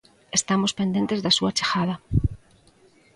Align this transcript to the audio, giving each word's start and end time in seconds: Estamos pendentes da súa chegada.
Estamos 0.39 0.75
pendentes 0.79 1.19
da 1.21 1.35
súa 1.37 1.55
chegada. 1.57 1.95